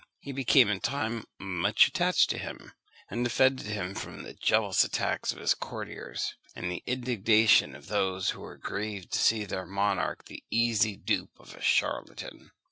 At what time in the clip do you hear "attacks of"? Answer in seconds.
4.83-5.37